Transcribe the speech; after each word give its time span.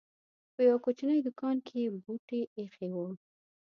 په 0.53 0.61
يوه 0.67 0.79
کوچنۍ 0.85 1.19
دوکان 1.27 1.57
کې 1.67 1.75
یې 1.83 1.89
بوټي 2.03 2.41
اېښي 2.57 2.89
وو. 2.95 3.07